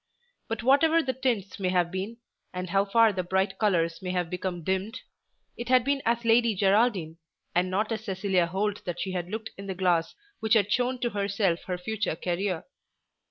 But 0.47 0.63
whatever 0.63 1.03
the 1.03 1.13
tints 1.13 1.59
may 1.59 1.69
have 1.69 1.91
been, 1.91 2.17
and 2.51 2.71
how 2.71 2.85
far 2.85 3.13
the 3.13 3.21
bright 3.21 3.59
colours 3.59 4.01
may 4.01 4.09
have 4.09 4.31
become 4.31 4.63
dimmed, 4.63 4.99
it 5.55 5.69
had 5.69 5.83
been 5.85 6.01
as 6.07 6.25
Lady 6.25 6.55
Geraldine, 6.55 7.19
and 7.53 7.69
not 7.69 7.91
as 7.91 8.05
Cecilia 8.05 8.47
Holt 8.47 8.83
that 8.85 8.99
she 8.99 9.11
had 9.11 9.29
looked 9.29 9.51
in 9.59 9.67
the 9.67 9.75
glass 9.75 10.15
which 10.39 10.55
had 10.55 10.71
shown 10.71 10.97
to 11.01 11.11
herself 11.11 11.59
her 11.67 11.77
future 11.77 12.15
career. 12.15 12.63